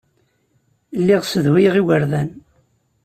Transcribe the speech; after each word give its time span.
Lliɣ 0.99 1.21
ssedhuyeɣ 1.23 1.75
igerdan. 1.77 2.29